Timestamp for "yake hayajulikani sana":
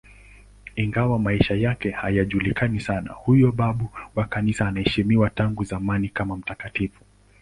1.55-3.11